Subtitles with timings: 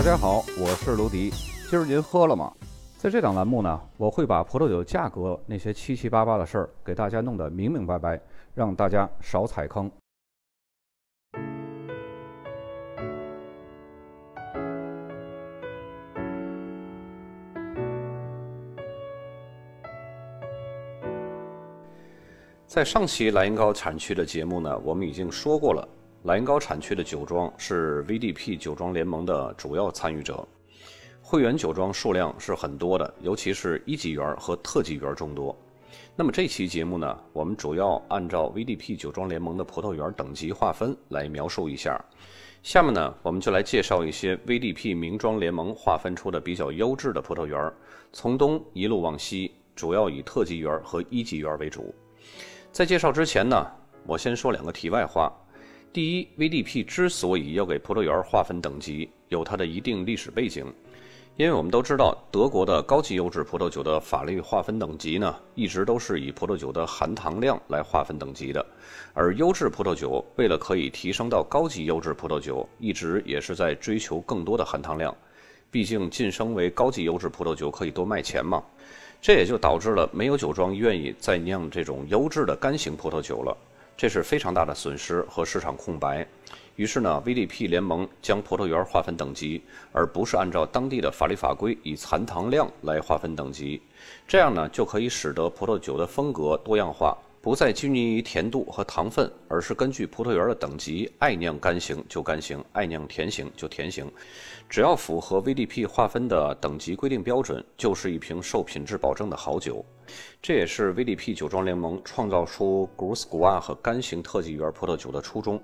[0.00, 1.28] 大家好，我是卢迪。
[1.68, 2.50] 今儿您喝了吗？
[2.96, 8.18] 在这档栏目呢，我会把葡萄酒价格那些七七八八的事儿给大家弄得明明白白，
[8.54, 9.92] 让大家少踩坑。
[22.66, 25.86] 在上期莱茵高产区的节目呢，我们已经说过了。
[26.24, 30.46] 莱茵高产区的酒庄是 VDP 酒庄联盟的主要参与者，
[31.22, 35.56] 会员酒庄数量是很多的，尤其是一级园和特级园众多。
[36.14, 41.98] 那么这期节目呢，我们主要按照 VDP 酒庄联盟的葡萄园等级划分来描述一下。
[42.62, 47.72] 下面呢，我们就来介绍一些 VDP 名庄联盟划分出的比较优质的葡萄园，
[48.12, 51.94] 从东一路往西，主要以特级园和一级园为主。
[52.70, 53.66] 在介绍之前呢，
[54.06, 55.32] 我先说两个题外话。
[55.92, 60.64] 第一，VDP 之所以要给葡萄园划分等级，有它的一定历史背景。
[61.36, 68.64] 因为我们都知道，德国的高级优质葡萄酒的法律划分等级呢，一直都是以葡萄酒的含糖量来划分等级的。
[69.14, 75.12] 而优质葡萄酒为了可以提升到高级优质葡萄酒，一直也是在追求更多的含糖量。
[75.72, 78.62] 毕竟晋升为高级优质葡萄酒可以多卖钱嘛。
[79.20, 83.56] 这也就导致了没有酒庄愿意再酿这种优质的干型葡萄酒了。
[84.00, 86.26] 这是非常大的损失和市场空白。
[86.76, 93.82] 于是呢，VDP 联盟将葡萄园划分等级，而不是按照当地的法律法规以残糖量来划分等级。
[94.26, 97.14] 这样呢，就可以使得葡萄酒的风格多样化。
[97.42, 104.12] 不再拘泥于甜度和糖分，而是根据葡萄园的等级，爱酿干型就干型，爱酿甜型就甜型，
[104.68, 109.82] 只要符合 VDP 划分的等级规定标准，就是一瓶受品质保证的好酒。
[110.42, 115.58] 这也是 VDP 酒庄联盟创造出 Grus g u a 和干型特级园葡萄酒的初衷，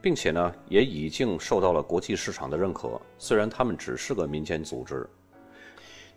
[0.00, 2.98] 并且呢，也已经受到了国际市场的认可。
[3.18, 5.06] 虽然他们只是个民间组织。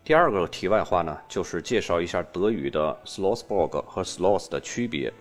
[0.04, 5.14] 第二个题外话呢，就是介绍一下德语的 Schlossberg 和 Schloss 的区别。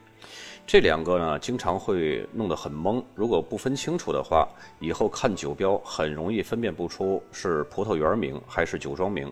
[0.67, 3.05] 这两个呢，经常会弄得很懵。
[3.15, 4.49] 如果不分清楚的话，
[4.79, 9.31] 以后看酒标很容易分辨不出是葡萄园名还是酒庄名。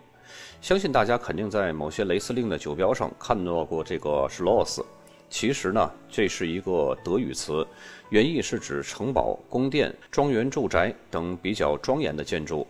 [0.60, 4.84] 相信大家肯定在某些雷司令的酒标上看到过这个 Schloss。
[5.30, 7.66] 其实呢，这是一个德语词，
[8.10, 12.66] 原意是指城堡、宫殿、庄园、住宅等比较庄严的建筑。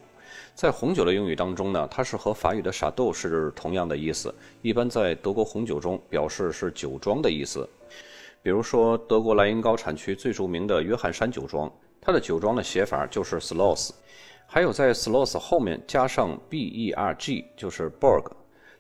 [0.59, 4.35] 在红酒的英语当中呢，它是和法语的傻豆是同样的意思。
[4.61, 7.65] 一般在德国红酒中表示是酒庄的意思。
[8.43, 13.91] 比如说，德国莱茵高产区最著名的约翰山酒庄，它的酒庄的写法就是 “Sloes”，。
[14.49, 18.29] 还有在 “Sloes” 后面加上 B-E-R-G，就是 Berg，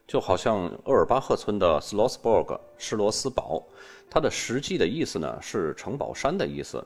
[0.04, 3.62] 就好像厄尔巴赫村的 Schlossberg 施罗斯堡，
[4.10, 6.84] 它的实际的意思呢是城堡山的意思。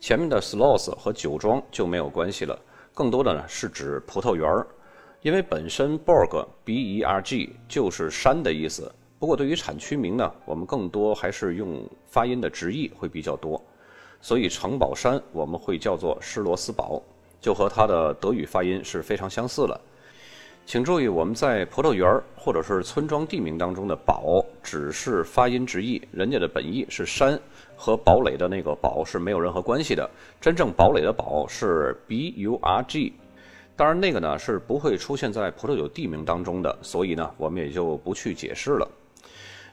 [0.00, 2.58] 前面的 Schloss 和酒庄就没有关系了。
[2.94, 4.66] 更多的呢是指葡萄园儿，
[5.22, 8.92] 因为本身 Berg B E R G 就是山的意思。
[9.18, 13.62] 不过对于产区名呢，我们更多还是用发音的直译会比较多。
[14.20, 17.02] 所以城堡山我们会叫做施罗斯堡，
[17.40, 19.80] 就和它的德语发音是非常相似了。
[20.64, 27.40] 请注意，我们在葡萄园儿或者是村庄地名当中的“堡”只是发音直译，人家的本意是山。
[27.82, 30.08] 和堡垒的那个堡是没有任何关系的，
[30.40, 33.12] 真正堡垒的堡是 B U R G，
[33.74, 38.88] 当然那个呢是不会出现在葡萄酒地名当中的，所以呢我们也就不去解释了。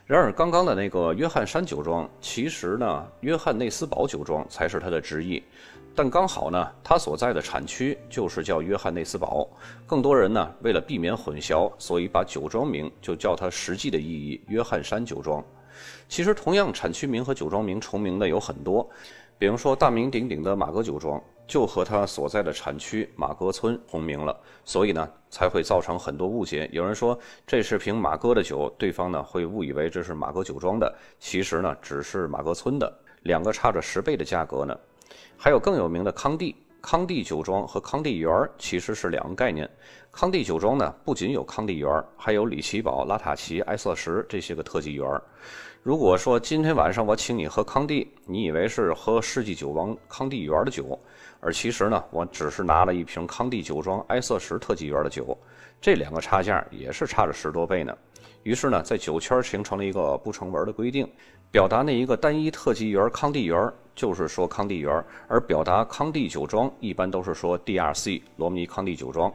[0.07, 5.43] 然而刚刚的那个约翰山酒庄，其实呢约翰内斯堡酒庄才是它的直译，
[6.01, 9.45] 但刚好呢它所在的产区就是叫约翰内斯堡，
[9.85, 15.43] 更多人呢为了避免混淆，所以把酒庄名就叫它实际的意义约翰山酒庄。
[16.07, 18.89] 其实，同样产区名和酒庄名重名的有很多，
[19.37, 24.33] 比如说大名鼎鼎的马格酒庄，就和它所在的产区马格村同名了，
[24.63, 26.69] 所以呢，才会造成很多误解。
[26.71, 32.89] 有人说这是瓶马哥的酒，对方呢会误以为这是马格酒庄的，其实呢只是马格村的，
[33.23, 34.73] 两个差着十倍的价格呢。
[35.37, 36.55] 还有更有名的康帝。
[36.81, 39.69] 康帝酒庄和康帝园儿其实是两个概念。
[40.13, 45.21] 康帝酒庄呢，不仅有康帝园儿，还有里奇堡、拉塔奇、埃瑟什这些个特级园儿。
[45.83, 50.97] 如果说今天晚上我请你喝康帝，你以为是喝世纪酒王康帝园儿的酒，
[51.41, 55.37] 而其实呢，我只是拿了一瓶康帝酒庄埃瑟什特级园儿的酒，
[55.81, 57.93] 这两个差价也是差着十多倍呢。
[58.43, 61.05] 于是呢，在酒圈儿形成了一个不成文的规定，
[61.51, 63.73] 表达那一个单一特级园康帝园儿。
[63.99, 69.29] 就是说康帝园，而表达康帝酒庄一般都是说 D R C 罗密康帝酒庄。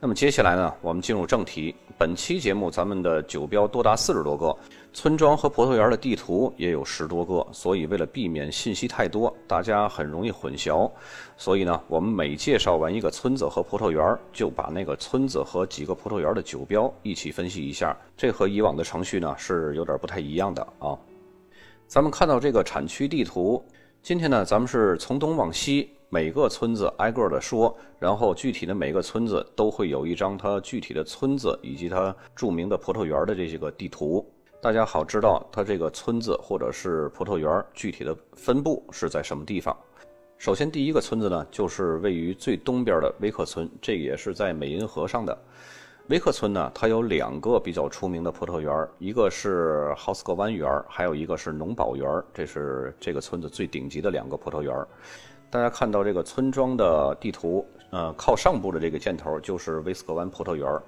[0.00, 1.72] 那么接下来呢，我们进入正题。
[1.96, 4.54] 本期节目咱们的酒标多达四十多个，
[4.92, 10.90] 村庄和葡萄园的地图也有十多个，所以为了避免信息太多，大家很容易混淆，
[11.36, 17.96] 所以呢，我们每介绍完一个村子和葡萄园，就把那个村子和几个葡萄园的酒标一起分析一下。
[18.16, 20.98] 这和以往的程序呢是有点不太一样的啊。
[21.88, 23.64] 咱们看到这个产区地图，
[24.02, 25.90] 今天呢，咱们是从东往西。
[26.08, 34.24] 每个村子挨个的说，然后具体的每个村子都会有一张它具体的村子以及它著名的葡萄园的这些个地图，
[34.60, 39.76] 大家好知道它这个村子或者是葡萄园具体的分布是在什么地方。
[40.38, 45.36] 首先第一个村子呢，就是位于最东边的威克村，这也是在美银河上的。
[46.08, 54.72] 威克村呢，它有两个比较出名的葡萄园，一个是豪斯克湾园，还有一个是农宝园，这是这个村子最顶级的两个葡萄园。
[55.50, 60.80] 大家看到这个村庄的地图，呃，靠上部的这个箭头就是威斯克湾葡萄园，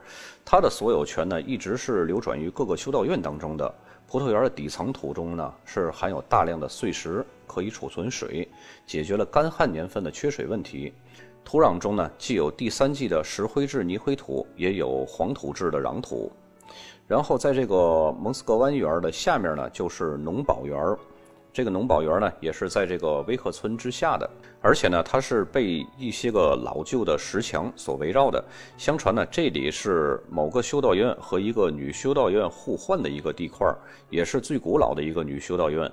[0.45, 3.75] 它的所有权呢一直是流转于各个修道院当中的。
[4.07, 8.49] 葡萄园的底层土中呢是含有大量的碎石，可以储存水，
[8.87, 10.95] 解决了干旱年份的缺水问题。
[11.49, 16.31] 土壤中呢既有第三纪的石灰质泥灰土，也有黄土质的壤土。
[17.07, 20.95] 然后在这个蒙斯格湾园的下面呢就是农保园。
[21.51, 24.29] 这个农保园呢，也是在这个威克村之下的，
[24.61, 28.45] 而且呢，它是被一些个老旧的石墙所围绕的。
[28.77, 33.67] 相传呢，这里是某个修道院和一个女修道院互换的一个地块，
[34.11, 35.91] 也是最古老的一个女修道院。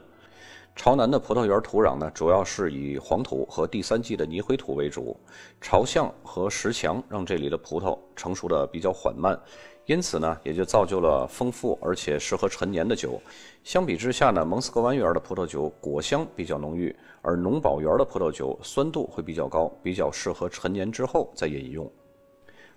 [0.75, 5.17] 朝南的葡萄园土壤呢，主要是以黄土和第三纪的泥灰土为主，
[5.61, 9.39] 朝向和石墙让这里的葡萄成熟的比较缓慢。
[9.85, 13.21] 因此呢，也就造就了丰富而且适合陈年的酒。
[13.63, 21.89] 相比之下呢，蒙斯格湾园的葡萄酒果香比较浓郁，而农保园的葡萄酒酸度会比较高，比较适合陈年之后再饮用。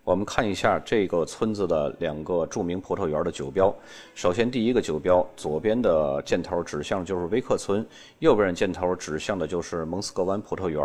[0.09, 3.71] 我们看一下这个村子的两个著名葡萄园的酒标。
[4.15, 7.87] 首先，第一个酒标左边的箭头指向就是威克村，
[8.19, 10.83] 右边的箭头指向的就是蒙斯格湾葡萄园。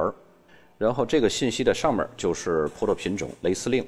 [0.78, 3.88] 然后，这个信息的上面就是葡萄品种雷司令。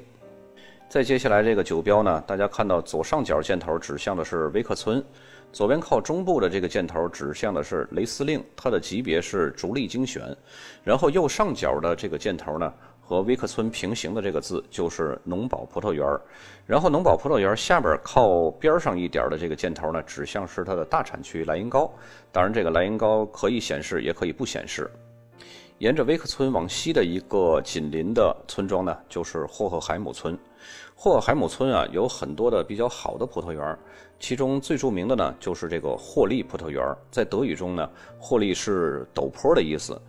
[0.88, 5.04] 再接下来这个酒标呢，大家看到左上角箭头指向的是威克村，
[5.52, 10.34] 左边靠中部的这个箭头指向的是雷司令，它的级别是逐利精选。
[10.82, 12.72] 然后右上角的这个箭头呢，
[13.06, 16.20] 和威克村平行的这个字就是农宝葡萄园儿。
[16.66, 21.88] 然后农宝葡萄园下边靠边上一点的这个箭头呢，指向是它的大产区莱茵高。
[22.32, 24.90] 当然，这个莱茵高可以显示，也可以不显示。
[25.78, 30.36] 沿着威克村往西的一个紧邻的村庄呢，就是霍赫海姆村。
[30.96, 33.78] 霍赫海姆村啊，有很多的比较好的葡萄园儿，
[34.18, 36.98] 其中最著名的呢，就是这个霍利葡萄园儿。
[37.10, 37.88] 在德语中呢，
[38.18, 40.00] 霍利是陡坡的意思。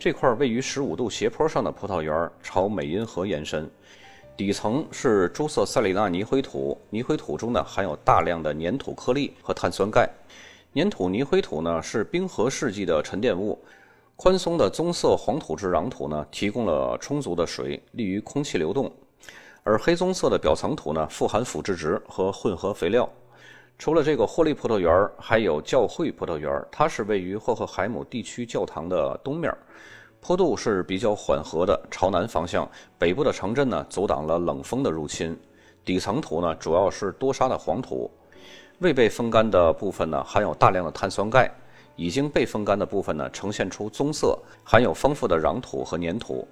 [0.00, 3.70] 这块位于十五度斜坡上的葡萄园，朝美因河延伸，
[4.34, 10.08] 底层是朱色塞里纳泥灰土，泥灰土中呢含有大量的粘土颗粒和碳酸钙。
[10.74, 13.62] 粘土泥灰土呢是冰河世纪的沉淀物。
[14.16, 18.90] 宽松的棕色黄土质壤土呢，提供了充足的水，利于空气流动；
[19.64, 23.06] 而黑棕色的表层土呢，富含腐殖质和混合肥料。
[23.80, 29.50] 除了这个霍利葡萄园，还有教会葡萄园，它是位于霍赫海姆地区教堂的东面，
[30.20, 32.70] 坡度是比较缓和的，朝南方向。
[32.98, 35.34] 北部的城镇呢，阻挡了冷风的入侵。
[35.82, 38.10] 底层土呢，主要是多沙的黄土，
[38.80, 41.50] 未被风干的部分呢，含有大量的碳酸钙。
[41.96, 46.46] 已经被风干的部分呢，呈现出棕色，含有丰富的壤土和粘土，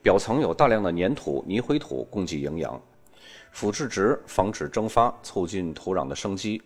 [0.00, 2.80] 表层有大量的粘土、泥灰土供给营养，
[3.52, 6.62] 腐殖质防止蒸发，促进土壤的生机。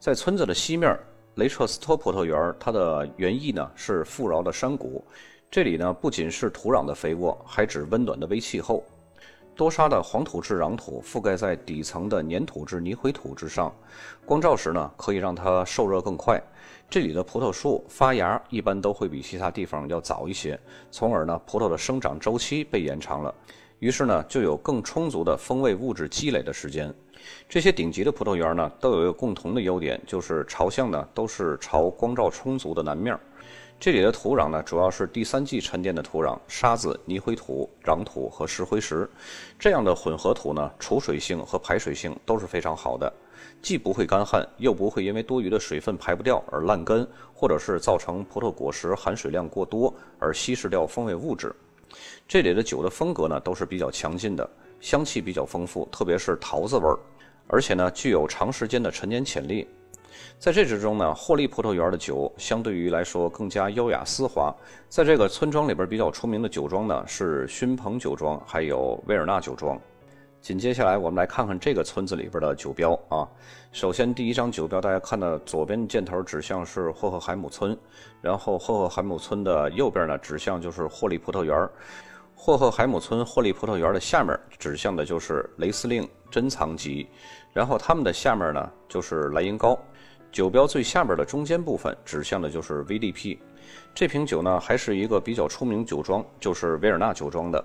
[0.00, 0.96] 在村子的西面，
[1.34, 5.04] 雷彻斯托葡萄园，它的园艺呢是富饶的山谷，
[5.50, 8.84] 这里呢不仅是土壤的肥沃，还指温暖的微气候。
[9.56, 13.74] 多沙的黄土质壤土覆盖在底层的粘土质泥灰土之上，
[14.24, 16.40] 光照时呢可以让它受热更快。
[16.88, 20.56] 这里的葡萄树发芽一般都会比其他地方要早一些，
[20.92, 23.34] 从而呢葡萄的生长周期被延长了，
[23.78, 26.92] 于是呢就有更充足的风味物质积累的时间。
[27.48, 33.18] 这些顶级的葡萄园呢都有一个共同的优点，就是朝向呢都是朝光照充足的南面。
[33.80, 39.08] 这里的土壤呢，主要是第三纪沉淀的土壤，沙子、泥灰土、壤土和石灰石，
[39.56, 43.12] 这样的混合土呢，储水性和排水性都是非常好的，
[43.62, 51.54] 既不会干旱，又不会因为多余的水分排不掉而烂根，或者是造成葡萄果实含水量过多而稀释掉风味物质。
[52.26, 54.48] 这里的酒的风格呢，都是比较强劲的，
[54.80, 56.98] 香气比较丰富，特别是桃子味儿，
[57.46, 59.66] 而且呢，具有长时间的陈年潜力。
[60.38, 64.54] 在这之中呢，霍利葡萄园的酒相对于来说更加优雅丝滑。
[64.88, 69.80] 在这个村庄里边比较出名的酒庄呢，是熏鹏酒庄，还有威尔纳酒庄。
[70.40, 73.28] 紧接下来，我们来看看这个村子里边的酒标啊。
[73.72, 77.76] 首先，第一张酒标，大家看到左边箭头指向是霍赫海姆村，
[78.22, 81.68] 然后霍赫海姆村的右边呢指向就是霍利葡萄园。
[82.34, 87.08] 霍赫海姆村霍利葡萄园的下面指向的就是雷司令珍藏级，
[87.52, 89.76] 然后他们的下面呢就是莱茵高。
[90.30, 93.38] 酒标最下面的中间部分指向的就是 VDP。
[93.94, 97.62] 这瓶酒呢还是一个比较出名酒庄，就是维尔纳酒庄的。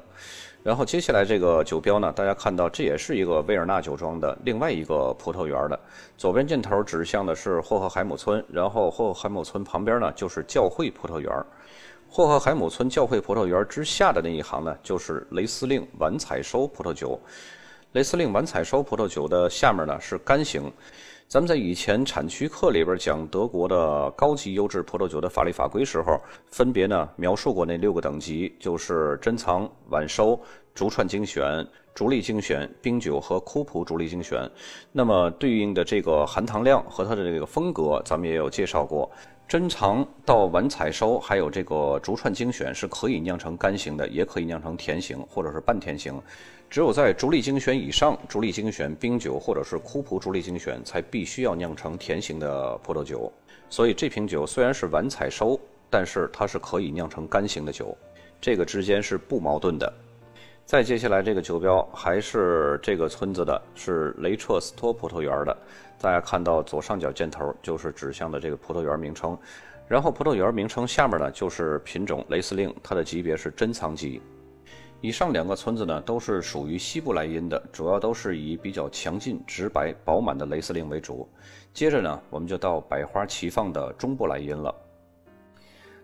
[0.64, 5.78] 然后接下来这个酒标呢，大家看到这也是一个维尔纳酒庄的另外一个葡萄园的，
[6.18, 11.30] 左边箭头指向的是霍赫海姆村，然后霍赫海姆村旁边呢就是教会葡萄园，
[12.10, 17.20] 霍赫海姆村教会葡萄园之下的那一行呢就是雷司令晚采收葡萄酒，
[17.92, 20.72] 雷司令晚采收葡萄酒的下面呢是干型。
[21.34, 26.22] 咱们在以前产区课里边讲德国的高级优质葡萄酒的法律法规时候，
[26.52, 30.40] 分别呢描述过那六个等级，就是珍藏、晚收、
[30.76, 34.48] 竹串精选、竹粒精选、冰酒和库普竹粒精选。
[34.92, 39.10] 那么对应的这个含糖量和它的这个风格，咱们也有介绍过。
[39.48, 46.14] 珍藏到晚采收，还有这个竹串精选是可以酿成干型的，也可以酿成甜型或者是半甜型。
[46.74, 53.32] 只有在竹粒精选以上，竹粒精选冰酒或者是库普竹粒精选，才必须要酿成甜型的葡萄酒。
[53.70, 57.96] 所以这瓶酒虽然是晚采收，但是它是可以酿成干型的酒，
[58.42, 59.94] 这个之间是不矛盾的。
[60.66, 65.56] 再接下来这个酒标还是这个村子的，是雷彻斯托葡萄园的。
[66.02, 69.38] 大家看到左上角箭头就是指向的这个葡萄园名称，
[69.88, 74.20] 然后葡萄园名称下面呢就是品种雷司令，它的级别是珍藏级。
[75.04, 81.28] 以上两个村子呢，都是属于西部莱茵的，主要都是以比较强劲、直白、饱满的雷司令为主。
[81.74, 84.74] 接着呢，我们就到百花齐放的中部莱茵了。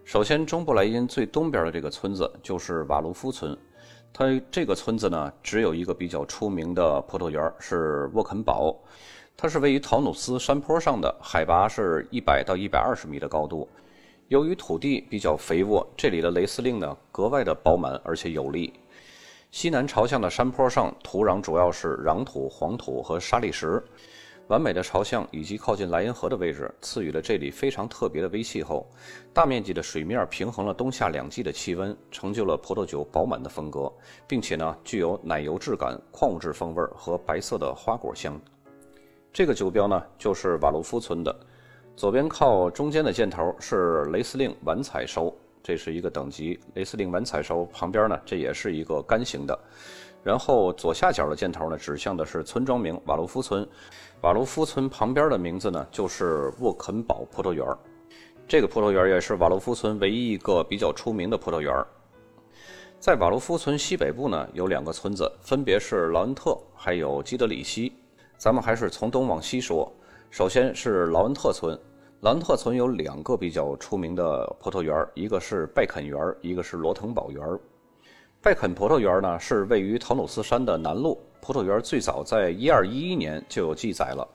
[0.04, 3.58] 首先，中部莱茵最东边的这个村子就是瓦卢夫村，
[4.12, 8.76] 它这个村子呢，只有一个比较出名的葡萄园，是沃肯堡。
[9.38, 13.66] 它是位于陶努斯山坡上的，海拔是一百到一百二十米的高度。
[14.28, 18.74] 由于土地比较肥沃，这里的雷司令呢格外的饱满而且有力。
[19.52, 23.84] 西南朝向的山坡上，土壤主要是壤土、黄土和沙砾石。
[24.48, 28.88] 完美的朝向以及靠近莱茵河的位置，赐予了这里非常特别的微气候。
[29.34, 33.92] 大面积的水面平衡了冬夏两季的气温，成就了葡萄酒饱满的风格，
[34.28, 38.40] 并且呢，具有奶油质感、矿物质风味和白色的花果香。
[39.34, 41.36] 这个酒标呢，就是瓦卢夫村的。
[41.96, 45.36] 左边靠中间的箭头是雷司令晚采收。
[45.70, 49.56] 这是一个等级，雷司令晚采收旁边呢，这也是一个干型的。
[50.24, 53.64] 然后左下角的箭头呢，指向的是村庄名瓦卢夫村。
[54.22, 57.64] 瓦卢夫村旁边的名字呢，就是沃肯堡葡萄园。
[58.48, 61.72] 这个葡萄园也是瓦卢夫村唯一一个比较出名的葡萄园。
[63.00, 67.94] 在瓦卢夫村西北部呢，有两个村子，分别是劳恩特还有基德里希。
[68.40, 69.94] 咱们还是从东往西说，
[70.32, 71.80] 首先是劳恩特村。
[72.22, 77.42] 兰特村有两个比较出名的葡萄园，一个是拜肯园，一个是罗滕堡园。
[78.42, 84.28] 拜肯葡萄园呢是位于陶努斯山的南麓，葡萄园最早在一二一一年就有记载了。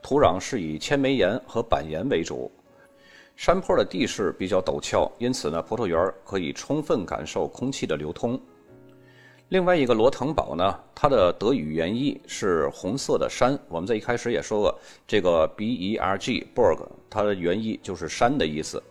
[0.00, 2.48] 土壤是以千枚岩和板岩为主，
[3.34, 8.40] 山坡的地势比较陡峭，因此呢，葡萄园可以充分感受空气的流通。
[9.52, 13.58] 另外一个罗滕堡呢，它的德语原意是红色的山。
[13.68, 16.78] 我们在一开始也说过，这个 B E R G Berg，
[17.10, 18.82] 它的原意就是山的意思。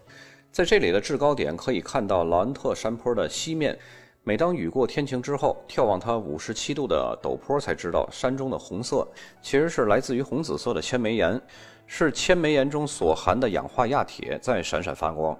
[0.51, 3.75] 在这里的制高点可以看到劳恩特山坡的西面。
[4.21, 9.07] 每当雨过天晴之后，眺望它五十七度的陡坡，才知道山中的红色
[9.41, 11.41] 其实是来自于红紫色的千枚岩，
[11.87, 15.35] 是千枚岩中所含的氧化亚铁在闪闪发光。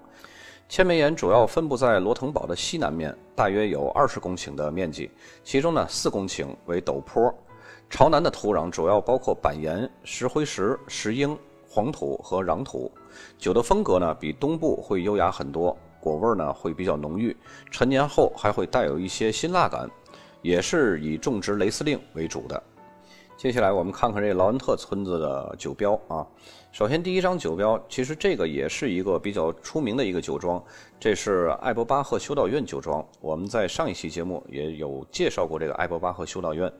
[0.71, 5.11] 千枚岩主要分布在罗滕堡的西南面，大约有二十公顷的面积，
[5.43, 7.29] 其中呢四公顷为陡坡。
[7.89, 11.37] 朝南的土壤主要包括板岩、石灰石、石英、
[11.67, 12.89] 黄土和壤土。
[13.37, 17.35] 酒的风格呢比东部会优雅很多，果味呢会比较浓郁，
[17.69, 19.91] 陈年后还会带有一些辛辣感，
[20.41, 22.63] 也是以种植雷司令为主的。
[23.35, 26.25] 接下来我们看看这劳恩特村子的酒标啊。
[26.71, 30.63] 首先第一张酒标，其实这个也是一个比较出名的一个酒庄，
[30.97, 33.05] 这是艾伯巴赫修道院酒庄。
[33.19, 36.71] 我们在上一期节目也有介绍过这个艾伯巴赫修道院。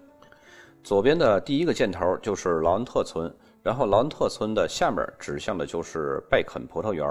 [0.81, 3.29] 左边的第一个箭头就是劳恩特村，
[3.61, 7.05] 然后劳恩特村的下面指向的就是拜肯葡萄园，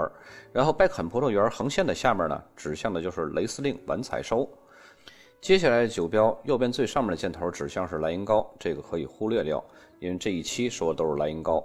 [0.51, 4.49] 然后拜肯葡萄园横线的下面呢，指向的就是雷司令晚采收。
[5.39, 9.63] 接下来的酒标右边最上面的箭头指向是莱茵高，这个可以忽略掉，
[9.99, 11.63] 因为这一期说的都是莱茵高。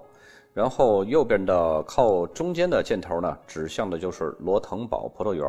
[0.56, 5.46] 然后右边的靠中间的箭头呢，指向的就是罗滕堡葡萄园。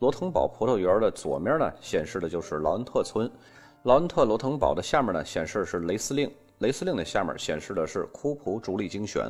[0.00, 3.30] 罗滕堡葡萄园的左面呢，显示的就是劳恩特村。
[3.84, 9.28] 劳恩特罗滕堡的下面呢显示是雷司令，雷司令的下面显示的是库普主力精选。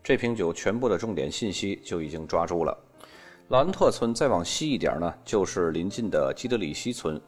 [0.00, 2.78] 这瓶酒全部的重点信息就已经抓住了。
[3.48, 7.20] 劳恩特村再往西一点呢，就是临近的基德里希村。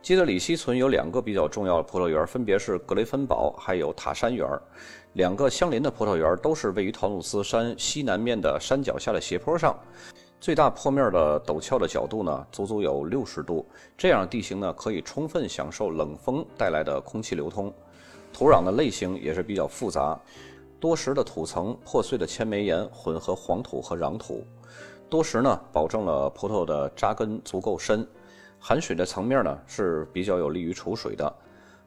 [0.00, 4.48] 基德里希村有两个比较重要的葡萄园，分别是格雷芬堡还有塔山园。
[5.18, 9.76] 两个相邻的葡萄园都是位于陶努斯山西南面的山脚下的斜坡上。
[10.40, 13.66] 最大坡面的陡峭的角度呢，足足有六十度。
[13.96, 17.74] 这样地形呢，可以充分享受冷风带来的空气流通。
[18.32, 20.16] 土壤的类型也是比较复杂，
[20.78, 24.46] 多石的土层、破碎的千煤岩混合黄土和壤土。
[25.10, 28.06] 多石呢，保证了葡萄的扎根足够深。
[28.60, 31.34] 含水的层面呢，是比较有利于储水的。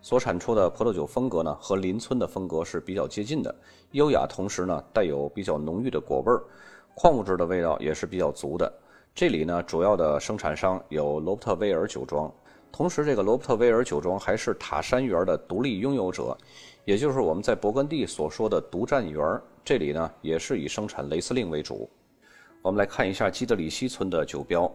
[0.01, 3.53] 所产出的葡萄酒风格呢，和邻村的风格是比较接近的，
[3.91, 6.41] 优雅，同时呢，带有比较浓郁的果味儿。
[6.95, 8.71] 矿物质的味道也是比较足的。
[9.13, 12.33] 这里呢，主要的生产商有罗伯特威尔酒庄，
[12.71, 16.35] 同时这个罗伯特威尔酒庄还是塔山园的独立拥有者，
[16.83, 19.39] 也就是我们在勃艮第所说的独占园。
[19.63, 21.87] 这里呢，也是以生产雷司令为主。
[22.63, 24.71] 我们来看一下基德里希村的酒标。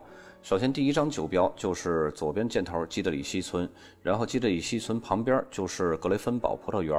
[0.47, 3.69] 首先，第一张酒标就是左边箭头基德里希村，
[4.01, 6.97] 然后基德里希村旁边就是格雷芬堡葡萄园，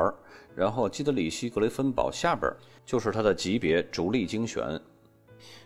[0.53, 2.51] 然后基德里希格雷芬堡下边
[2.85, 4.77] 就是它的级别逐利精选。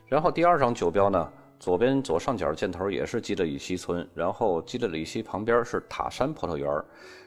[0.06, 1.28] 然后第二张酒标呢，
[1.60, 6.70] 左边左上角箭头也是基德里希村，然后基德里希旁边是塔山葡萄园，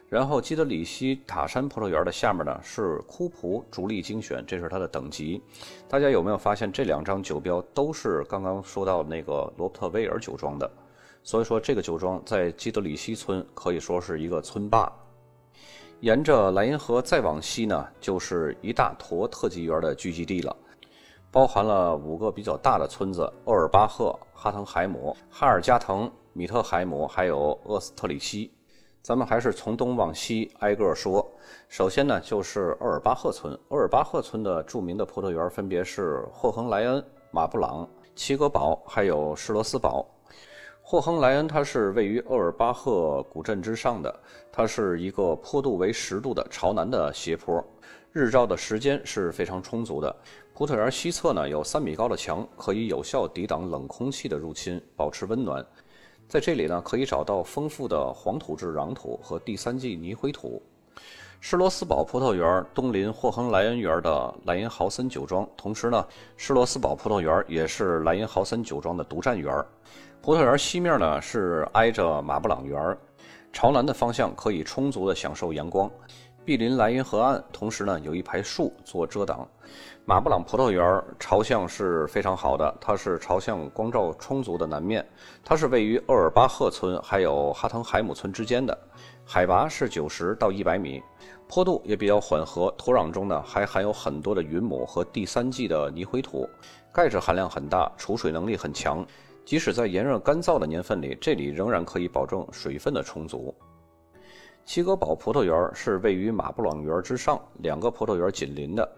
[0.09, 5.43] 然后基德里希塔山葡萄园的下面呢是库普逐利精选，这是它的等级。
[5.89, 10.71] 大家有没有发现这两张酒标都是刚刚说到那个罗伯特威尔酒庄的？
[11.23, 14.93] 所以说这个酒庄在基德里希村可以说是一个村霸。
[16.01, 20.55] 沿着莱茵河再往西呢，就是一大坨特级园的聚集地了。
[21.31, 28.53] 包含了五个比较大的村子：厄尔巴赫、哈滕海姆、哈尔加滕、米特海姆，还有厄斯特里希。
[29.05, 31.31] 咱们还是从东往西挨个说。
[31.69, 33.53] 首先呢，就是厄尔巴赫村。
[33.69, 40.07] 厄尔巴赫村的著名的葡萄园分别是霍亨莱恩、马布朗、齐格堡，还有施罗斯堡。
[40.81, 47.63] 霍亨莱恩它是位于厄尔巴赫古镇之上的，它是一个坡度为十度的朝南的斜坡，
[48.11, 50.17] 日照的时间是非常充足的。
[50.55, 55.63] 葡萄园西侧呢有三米高的墙，可以有效抵挡冷空气的入侵，保持温暖。
[56.29, 60.61] 在这里呢，可以找到丰富的黄土质壤土和第三纪泥灰土。
[61.41, 66.07] 施罗斯堡葡萄园东临霍亨莱恩园的莱茵豪森酒庄，同时呢，
[66.37, 69.55] 施罗斯堡葡萄园也是莱茵豪森酒庄的独占园。
[70.23, 72.97] 葡萄园西面呢是挨着马布朗园，
[73.53, 75.91] 朝南的方向可以充足的享受阳光。
[76.45, 79.49] 毗邻莱茵河岸，同时呢有一排树做遮挡。
[80.05, 85.07] 马布朗葡萄园朝向是非常好的，它是朝向光照充足的南面。
[85.43, 88.79] 它是位于厄尔巴赫村还有哈滕海姆村之间的，
[89.25, 91.03] 海拔是九十到一百米，
[91.49, 92.71] 坡度也比较缓和。
[92.77, 96.47] 土壤中呢还含有很多的云母和第三纪的泥灰土，
[96.93, 99.05] 钙质含量很大，储水能力很强。
[99.47, 103.55] 即使在炎热干燥的年份里，这里仍然可以保证水分的充足。
[104.67, 108.91] 齐格堡葡萄园是位于马布朗园之上，两个葡萄园紧邻的，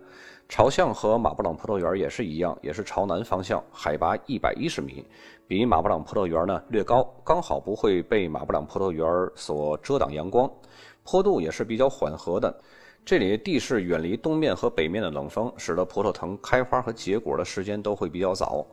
[0.49, 5.05] 朝向和马布朗葡萄园也是一样，也是朝南方向，海拔一百一十米，
[5.49, 10.49] 比马布朗葡萄园呢略高，刚好不会被马布朗葡萄园所遮挡阳光，
[11.03, 12.61] 坡度也是比较缓和的。
[13.05, 18.65] 这里地势远离东面和北面的冷风，使得葡萄藤开花和结果的时间都会比较早。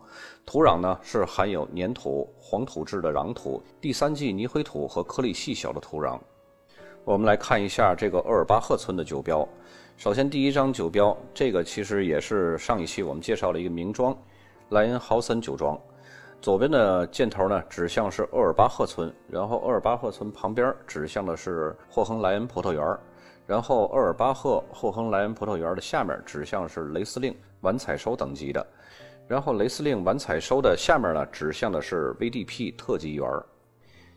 [0.45, 6.19] 土壤呢是含有粘土、黄土质的壤土、第三纪泥灰土和颗粒细小的土壤。
[7.05, 9.45] 我们来看一下这个厄尔巴赫村的酒标。
[9.97, 14.17] 首先，第一张酒标，这个其实也是上一期我们介绍了一个名庄——
[14.71, 15.77] 莱恩豪森酒庄。
[16.41, 22.97] 左边的箭头呢指向是厄尔巴赫村，然后厄尔巴赫村旁边指向的是霍亨莱恩葡萄园，
[23.45, 28.65] 然后厄尔巴赫霍亨莱恩葡萄园的下面指向是雷司令晚采收等级的，
[29.27, 33.29] 然后雷司令晚采收的下面呢指向的是 VDP 特级园。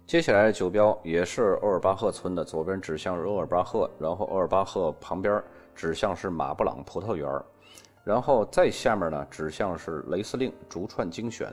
[0.07, 5.43] 接下来的酒标也是欧尔巴赫村的，左边指向欧尔巴赫，然后欧尔巴赫旁边
[5.75, 7.29] 指向是马布朗葡萄园，
[8.05, 11.53] 然后再下面呢指向是雷司令竹串精选。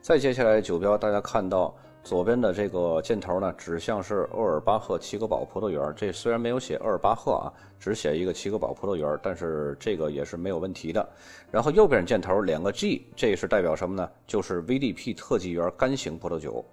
[0.00, 11.06] 再接下来的酒标，大家看到左边的这个箭头呢指向是欧尔巴赫齐格堡葡萄园，这虽然没有写欧尔巴赫啊，只写一个齐格堡葡萄园，但是这个也是没有问题的。
[11.50, 14.10] 然后右边箭头两个 G，这是代表什么呢？
[14.26, 16.64] 就是 VDP 特级园干型葡萄酒。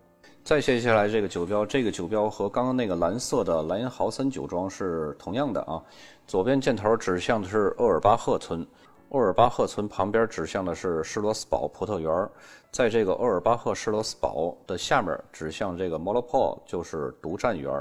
[0.43, 5.81] 再接下来这个酒标，这个酒标和刚刚那个蓝色的莱茵豪森酒庄是同样的啊。
[6.25, 8.65] 左边箭头指向的是厄尔巴赫村，
[9.09, 12.29] 厄尔巴赫村旁边指向的是施罗斯堡葡萄园，
[12.71, 17.71] 在这个厄尔巴赫施罗斯堡的下面指向这个 m o l o p o 就是独占园，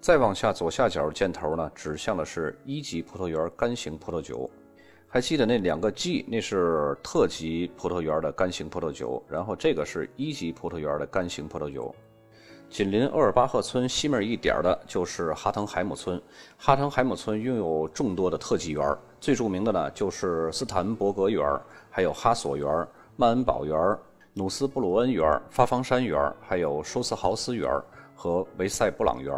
[0.00, 4.48] 再往下左下角箭头呢，指向的是一级葡萄园干型葡萄酒。
[5.08, 11.94] 还记得那两个 G，那是特级葡萄园的干型葡萄酒，然后这个是一级葡萄园的干型葡萄酒。
[12.74, 16.20] 紧邻厄尔巴赫村西面一点的就是哈滕海姆村。
[16.58, 21.48] 哈滕海姆村拥有众多的特级园，最著名的呢就是斯坦伯格园，
[21.88, 22.84] 还有哈索园、
[23.14, 23.96] 曼恩堡园、
[24.32, 27.70] 努斯布鲁恩园、发方山园，还有舒斯豪斯园
[28.12, 29.32] 和维塞布朗园。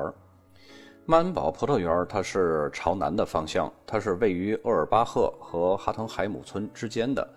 [1.04, 7.28] 曼恩堡葡萄园它是朝南的方向，它是位于厄尔巴赫和哈滕海姆村之间的。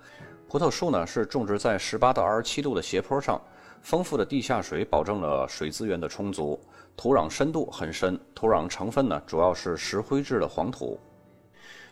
[0.48, 3.40] 葡萄树呢是种植在十八到二十七度的斜坡上，
[3.82, 6.60] 丰富的地下水保证了水资源的充足，
[6.96, 11.00] 土壤深度很深，土壤成分呢主要是石灰质的黄土。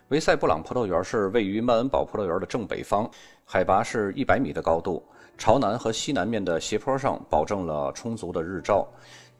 [0.09, 3.09] 维塞布朗葡萄园是位于曼恩堡葡萄园的正北方，
[3.43, 5.03] 海拔是一百米的高度，
[5.37, 8.87] 朝南和西南面的斜坡上保证了充足的日照。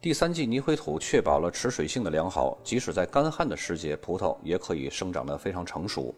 [0.00, 6.14] 第三季泥灰土确保了持水性的良好，即使在干旱的时节，葡萄也可以生长得非常成熟。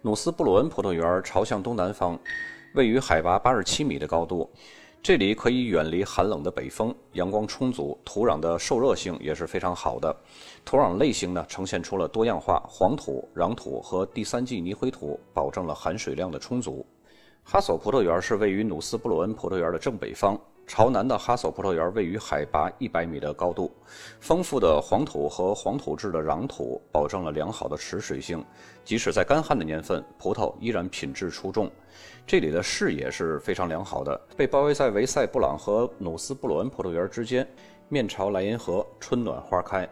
[0.00, 2.18] 努斯布鲁恩葡萄园朝向东南方，
[2.74, 4.48] 位于海拔八十七米的高度，
[5.02, 10.14] 这里可以远离寒冷的北风，阳光充足，土壤的受热性也是非常好的。
[10.64, 16.86] 土壤类型呢呈现出了多样化，黄土、壤土和第三季泥灰土保证了含水量的充足。
[17.42, 20.40] 哈索葡萄园是位于努斯布鲁恩葡萄园的正北方。
[20.66, 23.70] 朝南的哈索葡萄园位于海拔一百米的高度，
[24.20, 28.42] 丰富的黄土和黄土质的壤土保证了良好的持水性，
[28.84, 31.70] 即使在干旱的年份，葡萄依然品质出众。
[32.26, 37.46] 这里的视野是非常良好的，被包围在维塞布朗和努斯布鲁恩葡萄园之间，
[37.88, 39.86] 面朝莱茵河，春暖花开。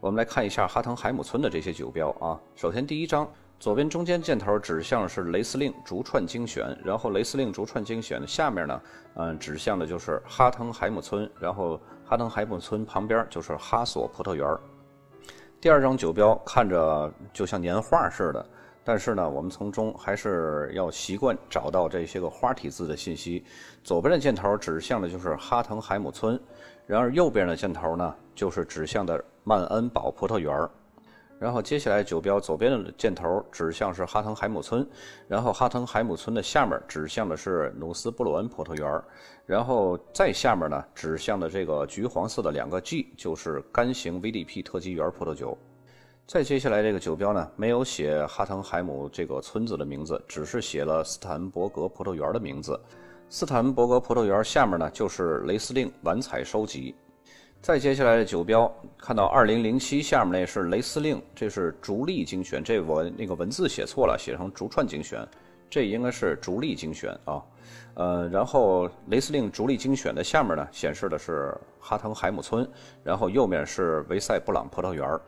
[0.00, 3.26] 我们来看一下哈滕海姆村的这些酒标啊，首先第一张。
[3.58, 8.80] 左边中间箭头指向是雷司令竹串精选，然后雷司令竹串精选的下面呢，
[9.14, 14.46] 嗯，指向的就是哈腾海姆村，然后哈腾海姆村旁边就是哈索葡萄园。
[15.60, 18.46] 第二张酒标看着就像年画似的，
[18.84, 23.44] 但是呢，我们从中还是要习惯找到这些个花体字的信息。
[23.82, 26.40] 左边的箭头指向的就是哈腾海姆村，
[26.86, 30.56] 然而右边的箭头呢，就是指向的曼恩堡葡萄园。
[31.38, 34.84] 然后接下来酒标左边的箭头指向是哈滕海姆村，
[35.28, 39.02] 然后哈滕海姆村的下面指向的是努斯布鲁恩葡萄园，
[39.46, 45.56] 然后再下面呢指向的这个橘黄色的两个 G 就是干型 VDP 特级园葡萄酒。
[46.26, 52.78] 再接下来这个酒标呢没有写哈滕海姆这个村子的名字，只是写了斯坦伯格葡萄园的名字。
[53.30, 56.94] 斯坦伯格葡萄园下面呢就是雷司令晚采收集。
[57.60, 65.26] 再接下来的酒标，看到二零零七下面那是雷司令，这是逐利精选，这我那个文字写错了，写成逐串精选，
[65.68, 67.42] 这应该是逐利精选啊。
[67.94, 72.66] 呃，然后雷司令逐利精选的下面呢，显示的是哈滕海姆村，
[73.02, 75.20] 然后右面是维塞布朗葡萄园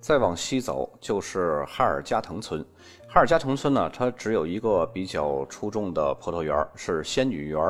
[0.00, 2.64] 再往西走就是哈尔加滕村，
[3.08, 7.60] 哈尔加滕村呢，它只有一个比较出众的葡萄园，是仙女园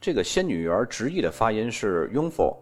[0.00, 2.60] 这个仙女园直译的发音是 y u n f o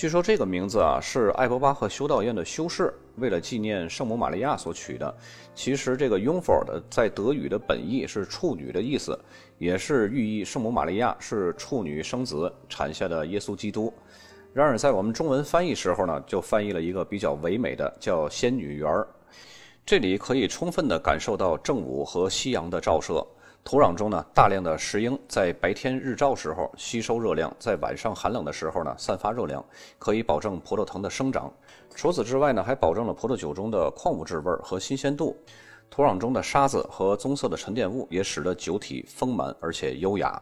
[0.00, 5.14] 据说这个名字啊是艾伯巴赫修道院的修士为了纪念圣母玛利亚所取的。
[5.54, 9.20] 其实这个 Jungfrau 的在德语的本意是处女的意思，
[9.58, 13.92] 也是寓意圣母玛利亚是处女生子产下的耶稣基督。
[14.54, 19.06] 然而在我们中文翻译时候呢，就翻译了一个比较唯美的叫仙女园儿。
[19.84, 23.22] 这里可以充分的感受到正午和夕阳的照射。
[23.62, 29.64] 土壤中呢，大量的石英在白天日照时候吸收热量，在晚上寒冷的时候呢散发热量，
[29.98, 31.52] 可以保证葡萄藤的生长。
[31.94, 35.36] 除此之外呢，还保证了葡萄酒中的矿物质味和新鲜度。
[35.88, 40.40] 土壤中的沙子和棕色的沉淀物也使得酒体丰满而且优雅。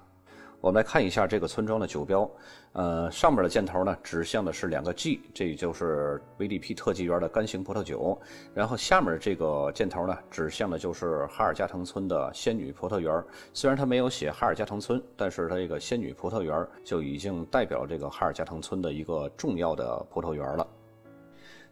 [0.60, 2.28] 我们来看一下这个村庄的酒标，
[2.72, 8.20] 呃，上面的箭头呢指向的是两个 G，这就是 VDP 特级园的干型葡萄酒。
[8.54, 13.24] 然后下面这个箭头呢指向的就是哈尔加滕村的仙女葡萄园。
[13.54, 20.66] 虽然它没有写哈尔加滕村，但是它这个仙女葡萄园就已经代表这个哈尔加滕村的一个重要的葡萄园了。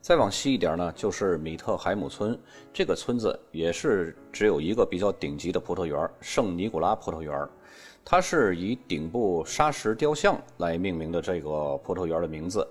[0.01, 2.39] 再往西一点呢，就是米特海姆村，
[2.73, 7.49] 这个村子也是只有一个比较顶级的葡萄园——圣尼古拉葡萄园。
[8.09, 12.65] 它是以顶部砂石雕像来命名的这个葡萄园的名字。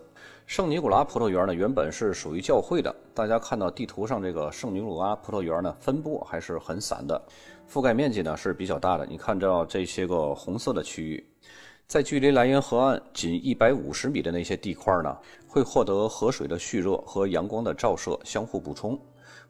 [0.45, 2.95] 圣尼古拉葡萄园呢，原本是属于教会的。
[3.13, 7.21] 大家看到地图上这个圣尼古拉葡萄园呢，分布还是很散的，
[7.69, 9.05] 覆盖面积呢是比较大的。
[9.05, 11.21] 你看到这些个红色的区域，
[11.85, 15.17] 在距离莱茵河岸仅一百五十米的那些地块呢，
[15.49, 18.97] 会获得河水的蓄热和阳光的照射相互补充。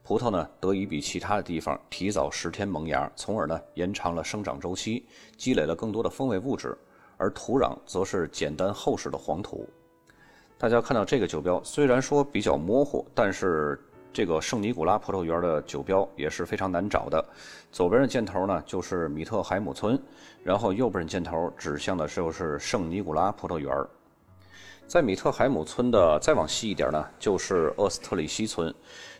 [0.05, 5.03] 葡萄呢，得以比其他的地方提早十天萌芽，从而呢延长了生长周期，
[5.35, 6.77] 积累了更多的风味物质。
[7.17, 9.67] 而土壤则是简单厚实的黄土。
[10.59, 17.25] 大家看到这个酒标，虽然说比较模糊，但是这个圣尼古拉葡萄园的酒标也是非常难找的。
[17.71, 19.99] 左边的箭头呢就是米特海姆村，
[20.43, 23.73] 然后右边的箭头指向的就是圣尼古拉葡萄园。
[24.87, 28.71] 在米特海姆村的再往西一点呢，就是厄斯特里希村。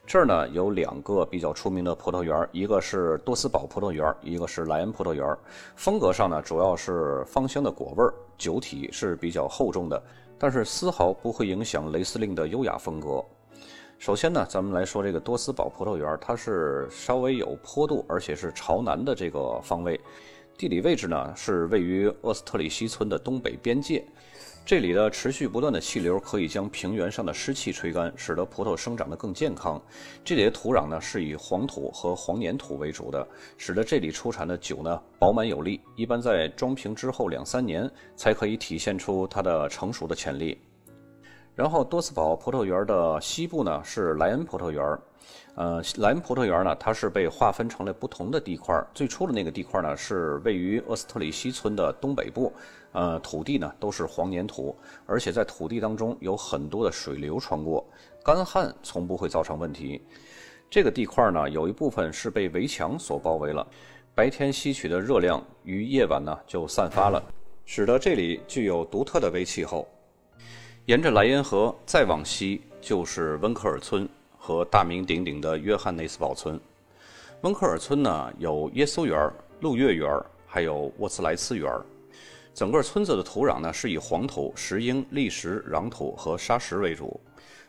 [0.07, 5.35] 这儿呢有两个比较出名的葡萄园，一个是多斯堡葡萄园，一个是莱恩葡萄园。
[5.75, 10.01] 风格上呢，主要是芳香的果味儿，酒体是比较厚重的，
[10.37, 13.23] 但是丝毫不会影响雷司令的优雅风格。
[13.97, 19.99] 首先呢，咱们来说这个多斯堡葡萄园，它是稍微有坡度，而且是朝南的这个方位。
[20.55, 24.05] 地理位置呢是位于厄斯特里希村的东北边界。
[24.65, 29.79] 这里的持续不断的气流可以将平原上的湿气吹干，使得葡萄生长得更健康。
[30.23, 33.27] 这里的土壤呢是以黄土和黄粘土为主的，
[33.59, 35.79] 使得这里出产的酒呢饱满有力。
[35.95, 40.59] 一般在装瓶之后两三年才可以体现出它的成熟的潜力。
[41.53, 44.83] 然后多斯堡葡萄园的西部呢是莱恩葡萄园。
[45.55, 48.75] 呃，莱恩葡萄园呢，它是被划分成了不同的地块。
[48.93, 52.51] 最初的那个地块呢，是位于厄斯特里希村的东北部。
[52.95, 57.85] 呃，土地呢都是黄粘土，而且在土地当中有很多的水流穿过，
[58.23, 60.01] 干旱从不会造成问题。
[60.69, 63.67] 这个地块呢，有一部分是被围墙所包围了，
[64.15, 67.21] 白天吸取的热量于夜晚呢就散发了，
[67.65, 69.87] 使得这里具有独特的微气候。
[70.85, 74.09] 沿着莱茵河再往西就是温克尔村。
[74.37, 76.61] 和大名鼎鼎的约翰内斯堡村，
[77.41, 80.07] 温克尔村呢有耶稣园、路月园，
[80.45, 81.67] 还有沃茨莱茨园。
[82.55, 87.19] 整个村子的土壤呢是以黄土、石英、砾石、壤土和沙石为主。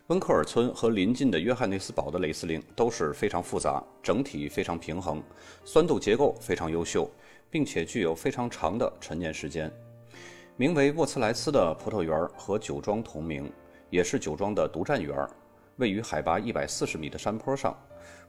[0.06, 5.20] 温克尔村和邻近的约翰内斯堡的雷司令都是非常复杂，整体非常平衡，
[5.64, 7.10] 酸度结构非常优秀，
[7.50, 9.68] 并且具有非常长的陈年时间。
[10.56, 13.52] 名为沃茨莱斯的葡萄园和酒庄同名，
[13.90, 15.28] 也是酒庄的独占园。
[15.78, 17.76] 位于海拔一百四十米的山坡上，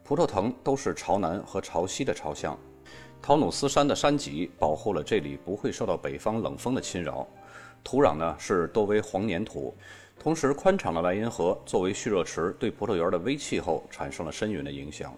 [0.03, 2.59] 葡萄藤都是朝南和朝西的朝向。
[3.21, 7.27] 陶努斯山的山脊保护了这里不会受到北方冷风的侵扰。
[7.83, 9.75] 土壤呢是多为黄粘土，
[10.19, 15.13] 同时宽敞的莱茵河作为蓄热池，对葡萄园的微气候产生了深远的影响。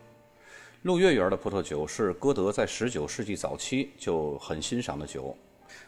[0.84, 5.36] 鹿月园的葡萄酒是歌德在十九世纪早期就很欣赏的酒。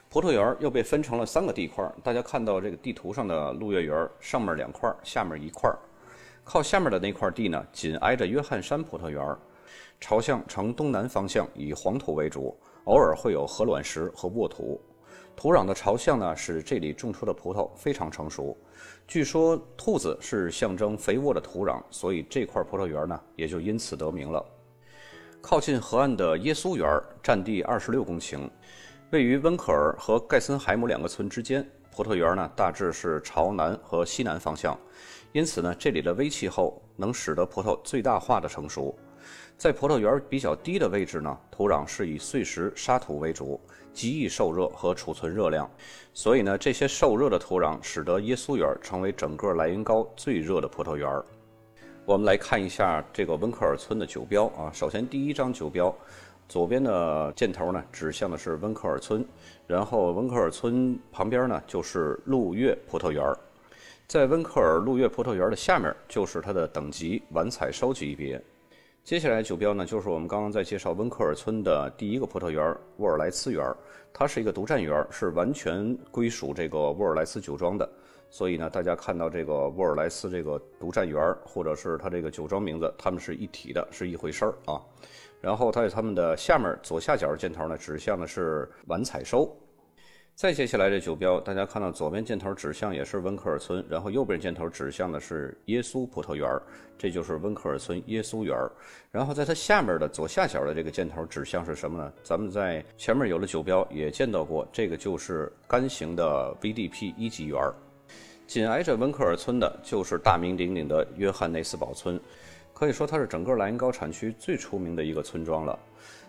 [0.09, 5.71] 葡萄园又被分成了三个地块，大家看到这个地图上的鹿月园，上面两块，下面一块。
[6.43, 9.23] 靠下面的那块地呢，紧挨着约翰山葡萄园，
[10.01, 14.81] 朝向呈东南方向，以黄土为主，偶尔会有河卵石和沃土。
[15.35, 18.57] 土壤的朝向呢，使这里种出的葡萄非常成熟。
[19.07, 24.43] 据说兔子是象征肥沃的土壤，所以这块葡萄园呢，也就因此得名了。
[25.39, 28.49] 靠近河岸的耶稣园占地二十六公顷，
[29.11, 31.65] 位于温克尔和盖森海姆两个村之间。
[31.95, 34.77] 葡萄园呢，大致是朝南和西南方向。
[35.31, 38.97] 因此呢，这里的微气候能使得葡萄最大化的成熟。
[39.57, 43.59] 在葡萄园比较低的位置呢，土壤是以碎石沙土为主，
[43.93, 45.69] 极易受热和储存热量。
[46.13, 51.07] 所以呢，这些受热的土壤使得耶稣园成为整个莱茵高最热的葡萄园。
[52.03, 54.71] 我们来看一下这个温克尔村的酒标啊。
[54.73, 55.95] 首先，第一张酒标，
[56.49, 59.23] 左边的箭头呢指向的是温克尔村，
[59.67, 63.23] 然后温克尔村旁边呢就是路月葡萄园。
[64.07, 68.41] 在温克尔路月葡萄园的下面，就是它的等级晚采收级别。
[69.03, 73.65] 接下来酒标呢，就是我们刚刚在介绍温克尔村的第一个葡萄园沃尔莱斯园，
[74.13, 77.89] 它是一个独占园，是完全归属这个沃尔莱斯酒庄的。
[78.29, 84.79] 所以呢，大家看到这个沃尔莱斯这个独占园，或者是它这个酒庄名字，它们是一体的，是一回事儿啊。
[85.41, 89.51] 然后它在它们的下面左下角箭头呢，指向的是晚采收。
[90.33, 96.49] 再接下来这酒标，大家看到左边箭头指向也是温克尔村，然后右边箭头指向的是耶稣葡萄园
[96.97, 98.57] 这就是温克尔村耶稣园
[99.11, 102.11] 然后在它下面的左下角的这个箭头指向是什么呢？
[102.23, 107.61] 咱们在前面有了酒标也见到过，这个就是干型的 VDP 一级园
[108.47, 112.19] 紧挨着温克尔村的就是大名鼎鼎的约翰内斯堡村，
[112.73, 115.77] 可以说它是整个莱茵高产区最出名的一个村庄了。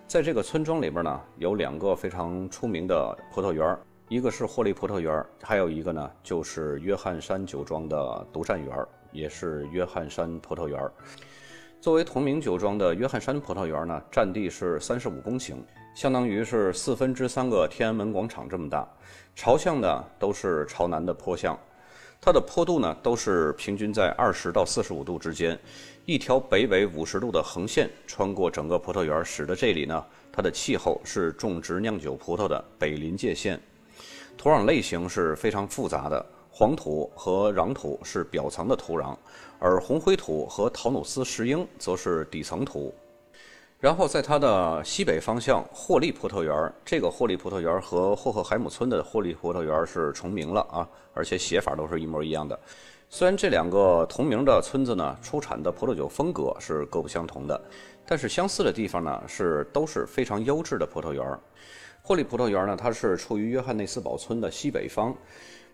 [0.06, 3.78] 在这个村庄里边呢，有两个非常出名的葡萄园
[4.12, 10.78] 一个是霍利葡萄园，还有一个呢就是约翰山酒庄的独占园，也是约翰山葡萄园。
[11.80, 15.54] 作为同名酒庄的约翰山葡萄园呢，占地是三十五公顷，
[15.94, 18.86] 相当于是四分之三个天安门广场这么大。
[19.34, 21.58] 朝向呢都是朝南的坡向，
[22.20, 25.58] 它的坡度呢都是平均在二十到四十五度之间。
[26.04, 33.58] 一条北纬五十度的横线穿过整个葡萄园，使得这里呢，它的气候是种植酿酒葡萄的北临界线。
[34.36, 39.16] 土壤类型是非常复杂的，黄土和壤土是表层的土壤，
[39.58, 42.92] 而红灰土和陶努斯石英则是底层土。
[43.78, 52.58] 然后在它的西北方向，霍利葡萄园，这个霍利葡萄园和霍赫海姆村的霍利葡萄园是重名了啊，而且写法都是一模一样的。
[53.08, 57.60] 虽然这两个同名的村子呢，出产的葡萄酒风格是各不相同的，
[58.06, 61.38] 但是相似的地方呢是都是非常优质的葡萄园。
[62.04, 65.16] 霍利葡萄园呢，它是处于约翰内斯堡村的西北方，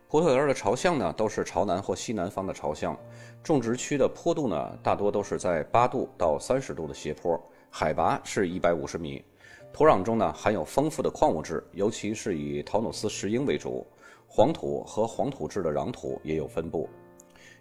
[0.09, 2.95] 葡萄园的朝向呢都是朝南或西南方的朝向，
[3.43, 9.25] 种植区的坡度呢大多都是在八度到三十度的斜坡，海拔是一百五十米，
[9.73, 13.87] 土壤中呢含有丰富的矿物质，尤其是以陶努斯石英为主，
[14.27, 16.91] 黄土和黄土质的壤土也有分布。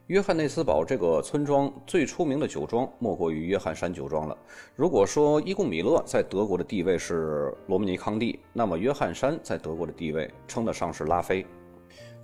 [0.08, 4.38] 约翰内斯堡这个村庄最出名的酒庄莫过于约翰山酒庄了。
[4.74, 11.46] 如果说伊贡米勒在德国的地位是罗姆尼康帝，那么约翰山在德国的地位称得上是拉菲。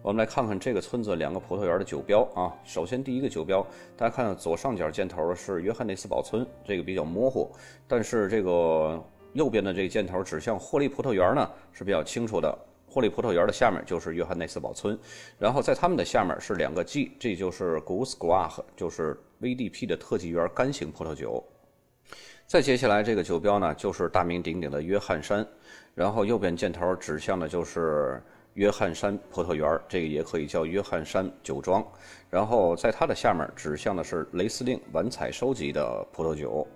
[0.02, 2.56] 我们来看看这个村子两个葡萄园的酒标啊。
[2.64, 3.62] 首先第一个酒标，
[3.98, 7.52] 大家看左上角箭头是约翰内斯堡村，这个比较模糊，
[7.86, 8.98] 但是这个
[9.34, 12.58] 右边的这个箭头指向霍利葡萄园呢是比较清楚的。
[12.94, 14.96] 霍利葡萄园的下面就是约翰内斯堡村，
[15.40, 21.44] 然后在他们的下面是两个 G，这就是 g u s g u a h 就是 VDP 的特级园干型葡萄酒。
[22.46, 25.44] 再接下来这个酒标呢，就是大名鼎鼎的约翰山，
[25.96, 28.22] 然后右边箭头指向的就是
[28.54, 31.84] 约翰山葡萄园，这个也可以叫约翰山酒庄。
[32.30, 36.68] 然后在它的下面指向的是雷司令晚采收集的葡萄酒。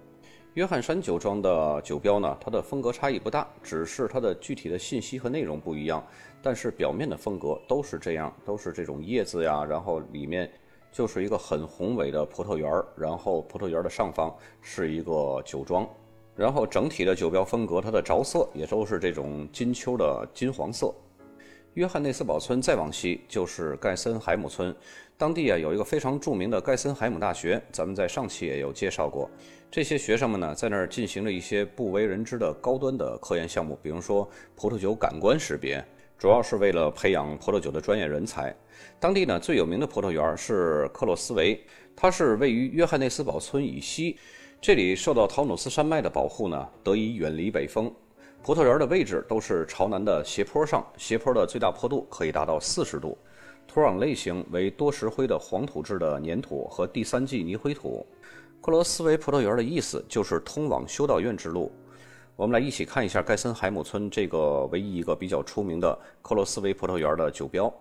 [0.57, 6.03] 约翰山酒庄的酒标呢，它的风格差异不大，只是它的具体的信息和内容不一样，
[6.41, 10.51] 但是表面的风格都是这样，都是这种叶子呀，然后里面
[10.91, 15.87] 就是一个很宏伟的葡萄园儿，然后葡萄园的上方是一个酒庄，
[16.35, 20.91] 然后整体的酒标风格，它的着色也都是这种金秋的金黄色。
[21.73, 24.75] 约翰内斯堡村再往西就是盖森海姆村，
[25.15, 29.30] 当地啊有一个非常著名的盖森海姆大学，咱们在上期也有介绍过。
[29.69, 35.84] 这些学生们呢，在那儿进行了一些不为人知的高端的科研项目，比如说葡萄酒感官识别，
[36.17, 38.56] 主要是为了培养葡萄酒的专业人才。
[38.99, 41.63] 当地呢最有名的葡萄园是克洛斯维，
[41.95, 44.17] 它是位于约翰内斯堡村以西，
[44.60, 47.93] 这里受到陶努斯山脉的保护呢，得以远离北风。
[48.47, 53.17] 葡萄园的位置都是朝南的斜坡上，斜坡的最大坡度可以达到四十度。
[53.67, 58.07] 土壤类型为多石灰的黄土质的粘土和第三纪泥灰土。
[58.62, 61.69] 克罗斯维葡萄园的意思就是通往修道院之路。
[62.38, 67.73] 我们来一起看一下盖森海姆村这个唯一一个比较出名的克罗斯维葡萄园的酒标。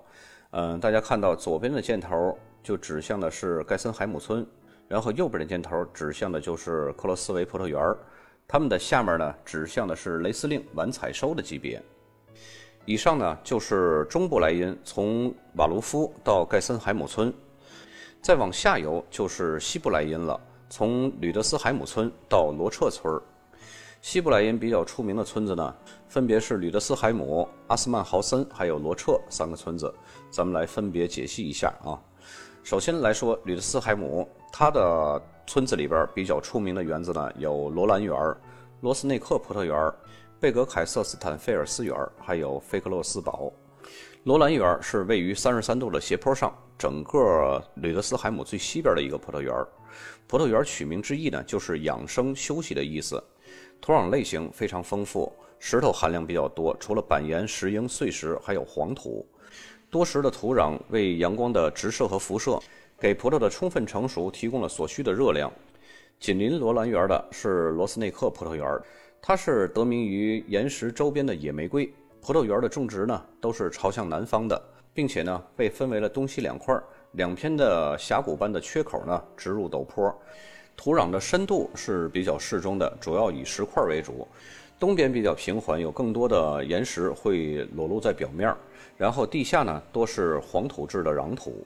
[0.50, 4.44] 嗯，大家看到左边的箭头就指向的是盖森海姆村，
[4.88, 7.80] 然后右边的箭头指向的就是克罗斯维葡萄园。
[8.48, 11.82] 它们的下面呢，指向的是雷司令晚采收的级别。
[12.84, 17.34] 以上呢就是中部莱茵，从瓦卢夫到盖森海姆村，
[18.22, 23.20] 再往下游就是西部莱茵了，从吕德斯海姆村到罗彻村。
[24.00, 25.74] 西部莱茵比较出名的村子呢，
[26.08, 29.92] 分别是吕德斯海姆、阿斯曼豪森还有罗彻三个村子，
[30.30, 31.98] 咱们来分别解析一下啊。
[32.66, 38.12] 首先来说吕德斯海姆，它的村子里边比较出名的园子呢，有罗兰园、
[38.80, 39.92] 罗斯内克葡萄园、
[40.40, 43.52] 贝格凯瑟斯坦菲尔斯园，还有费克洛斯堡。
[44.24, 49.54] 罗兰园是位于三十三度的斜坡上，整个吕德斯海姆最西边的一个葡萄园。
[50.26, 53.22] 葡萄园取名之意呢，就是养生休息的意思。
[53.80, 59.24] 土壤类型非常丰富，石头含量比较多，除了板岩、石英、碎石，还有黄土。
[59.90, 62.58] 多石的土壤为阳光的直射和辐射。
[62.98, 65.52] 给葡萄的充分成熟提供了所需的热量。
[66.18, 68.66] 紧邻罗兰园的是罗斯内克葡萄园，
[69.20, 71.92] 它是得名于岩石周边的野玫瑰。
[72.22, 74.58] 葡萄园的种植呢都是朝向南方的，
[74.94, 76.74] 并且呢被分为了东西两块，
[77.12, 80.10] 两片的峡谷般的缺口呢直入陡坡。
[80.74, 84.26] 土壤的深度是比较适中的，主要以石块为主。
[84.78, 88.54] 东边比较平缓，有更多的岩石会裸露在表面，
[88.96, 91.64] 然后地下呢多是黄土质的壤土。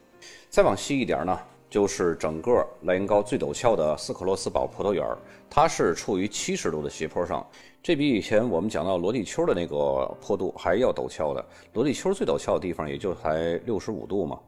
[0.48, 1.38] 再往西一点呢，
[1.68, 5.06] 就是整个莱茵高最陡峭的斯克罗斯堡葡萄园，
[5.48, 7.46] 它是处于七十度的斜坡上，
[7.82, 11.44] 这比以前我们讲到罗地丘的那个坡度还要陡峭的。
[11.72, 14.38] 罗地丘最陡峭的地方也就才六十五度嘛，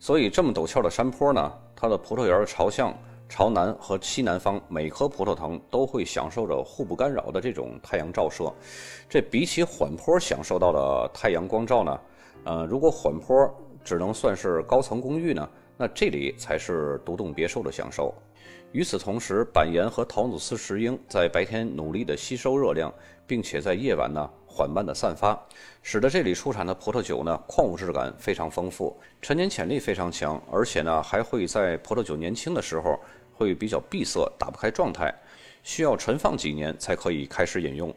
[0.00, 2.92] 所以这么陡峭的山坡呢，它的葡萄园的朝向
[3.28, 8.52] 朝南和西南方，每棵葡萄藤都会享受着互不干扰的这种太阳照射。
[9.08, 12.00] 这比起缓坡享受到的太阳光照呢，
[12.44, 13.52] 呃，如果缓坡。
[13.84, 18.14] 只能算是高层公寓呢，那这里才是独栋别墅的享受。
[18.70, 22.94] 与此同时，板岩和陶努斯石英在白天努力的吸收热量，
[23.26, 25.36] 并且在夜晚呢缓慢的散发，
[25.82, 32.96] 使得这里出产的葡萄酒呢矿物质感非常丰富，陈年潜力非常强，而且呢还会在葡萄酒年轻的时候
[33.34, 35.12] 会比较闭塞，打不开状态，
[35.64, 37.92] 需要陈放几年才可以开始饮用。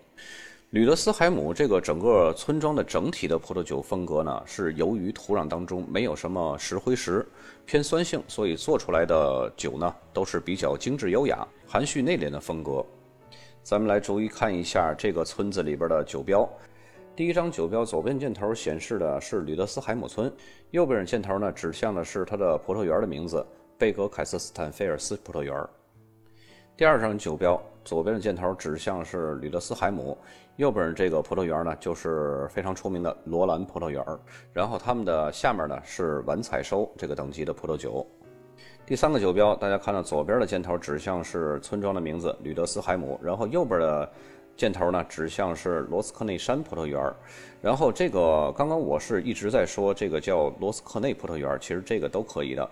[0.71, 7.25] 吕德斯海姆这个整个村庄的整体的葡萄酒风格呢，是由于土壤当中没有什么石灰石，
[7.65, 12.83] 偏酸性，所以做出来的酒呢都是比较精致优雅、含蓄内敛的风格。
[13.63, 16.49] 咱们来逐一看一下这个村子里边的酒标。
[17.15, 20.29] 第一张酒标左边箭头显示的是吕德斯海姆村，
[20.71, 23.45] 右边箭头呢指向的是它的葡萄园的名字——
[23.77, 25.55] 贝格凯瑟斯坦菲尔斯葡萄园。
[26.75, 30.17] 第二张酒标左边的箭头指向是吕德斯海姆，
[30.57, 34.03] 右边这个葡萄园呢就是非常出名的罗兰葡萄园。
[34.53, 38.05] 然后他们的下面呢是晚采收这个等级的葡萄酒。
[38.85, 44.09] 第三个酒标，大家看到左边的箭头指向是村庄的名字吕德斯海姆，然后右边的
[44.55, 47.13] 箭头呢指向是罗斯克内山葡萄园。
[47.61, 52.69] 然后这个刚刚我是一直在说这个叫罗斯克内葡萄园，其实这个都可以的。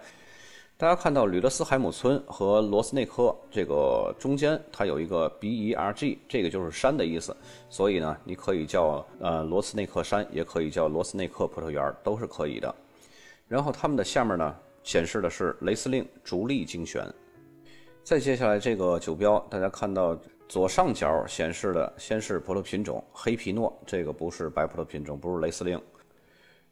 [0.76, 7.36] 大家看到吕德斯海姆村和罗斯内科这个中间，它有一个 B E R G，这个就是山的意思，
[7.70, 12.74] 所以呢，你可以叫呃罗斯内克山，也可以叫罗斯内克葡萄园，都是可以的。
[13.48, 17.06] 然后它们的下面呢，显示的是雷司令逐利精选。
[18.04, 20.20] 再接下来这个酒标，大家看到
[20.50, 25.80] 左上角显示的先是葡萄品种黑皮诺，这个不是白葡萄品种，不是雷司令。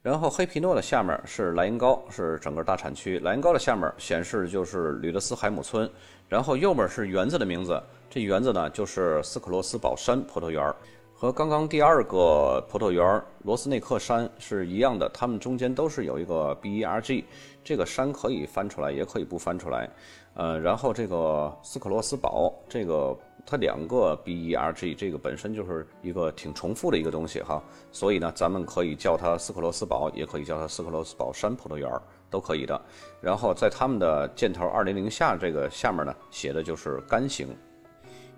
[0.02, 3.20] 然后黑皮诺的下面是莱茵高，是整个大产区。
[3.20, 5.88] 莱茵高的下面显示就是吕德斯海姆村，
[6.28, 7.80] 然后右边是园子的名字，
[8.10, 10.74] 这园子呢就是斯克罗斯堡山葡萄园，
[11.14, 17.24] 和刚刚第二个葡萄园罗斯内克山是一样的，它们中间都是有一个 B E R G，
[17.62, 19.88] 这个山可以翻出来，也可以不翻出来。
[20.34, 23.16] 呃，然后这个斯克罗斯堡这个。
[23.44, 27.60] 它两个 B E R G 这个本身就是一个挺重复的一个东西哈，
[27.90, 31.90] 所以呢，咱们可以叫它斯克罗斯堡，也可以叫它斯克罗斯堡山葡萄园，
[32.30, 32.80] 都可以的。
[33.20, 37.48] 然后在他们的箭头二零零下这个下面呢，写的就是干型。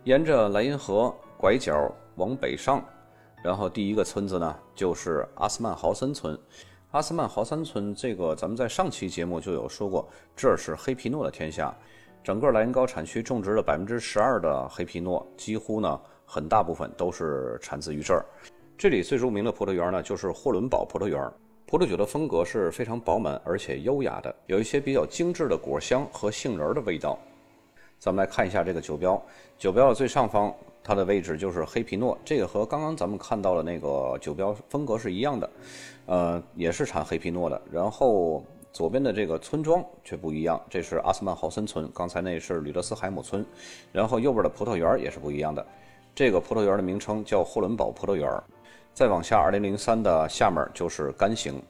[0.05, 2.83] 沿着莱茵河拐角往北上，
[3.43, 6.37] 然后第一个村子呢就是阿斯曼豪森村。
[6.95, 11.77] 阿斯曼豪森村这个咱们在上期节目就有说过，这是黑皮诺的天下。
[12.23, 18.25] 整个莱茵高产区种植了百分之十二的黑皮诺，几乎呢很大部分都是产自于这儿。
[18.79, 21.21] 这里最著名的葡萄园呢就是霍伦堡葡萄园。
[21.67, 27.19] 葡萄酒的风格是非常饱满而且优雅的，有一些比较精致的果香和杏仁的味道。
[27.99, 29.21] 咱们来看一下这个酒标，
[29.59, 35.51] 酒标的最上方它的位置就是黑皮诺，这个和刚刚咱们看到的那个酒标风格是一样的，
[36.07, 37.61] 呃，也是产黑皮诺的。
[37.71, 38.45] 然后。
[38.75, 43.47] 左边的这个村庄却不一样，这是阿斯曼豪森村，刚才那是吕德斯海姆村，
[43.93, 45.65] 然后右边的葡萄园也是不一样的，
[46.13, 48.29] 这个葡萄园的名称叫霍伦堡葡萄园。
[48.93, 51.63] 再往下，二零零三的下面就是干型，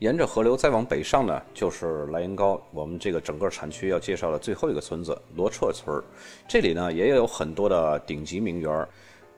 [0.00, 2.60] 沿着河流再往北上呢，就是莱茵高。
[2.72, 6.02] 我们这个整个产区要介绍的最后一个村子罗彻村，
[6.48, 8.88] 这里呢也有很多的顶级名园，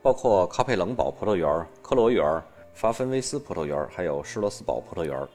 [0.00, 2.42] 包括卡佩冷堡葡萄园、科罗园。
[2.74, 5.28] 法芬威斯葡萄园，还有施罗斯堡葡萄园，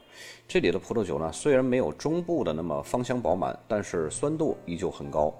[0.46, 5.32] 这里的葡萄酒呢，虽然没有中部的那么芳香饱满，但是酸度依旧很高。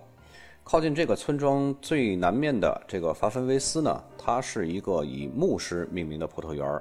[0.65, 6.81] 靠近这个村庄最南面的这个法芬威斯呢，它是一个以牧师命名的葡萄园。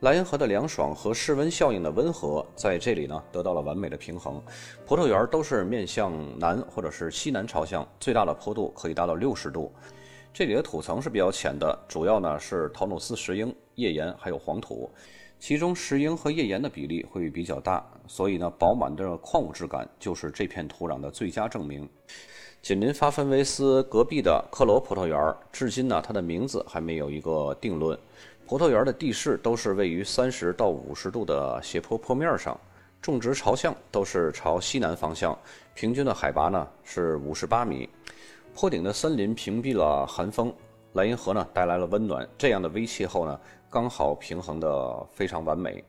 [0.00, 4.42] 莱茵河的凉爽和室温效应的温和，在这里呢得到了完美的平衡。
[4.84, 9.72] 葡萄园都是面向南或者是西南朝向，最大的坡度可以达到六十度。
[10.36, 14.90] 这里的土层是比较浅的，主要呢是陶努斯石英、页岩还有黄土，
[15.38, 21.88] 其中石英和页岩的比例会比较大，所以呢饱满的矿物质感就是这片土壤的最佳证明。
[22.60, 27.98] 紧邻法芬维斯隔壁的克罗葡萄园，至今呢它的名字还没有一个定论。
[28.46, 32.60] 葡萄园的地势都是位于三十到五十度的斜坡坡面上，
[33.00, 35.34] 种植朝向都是朝西南方向，
[35.72, 37.88] 平均的海拔呢是五十八米。
[38.58, 40.50] 坡顶的森林屏蔽了寒风，
[40.94, 43.38] 莱茵河呢带来了温暖，这样的微气候呢
[43.68, 45.84] 刚好平衡的非常完美。